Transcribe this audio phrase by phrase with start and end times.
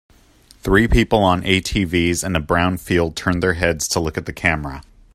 [0.63, 4.33] Three people on ATVs in a brown field turn their heads to look at the
[4.33, 4.81] camera.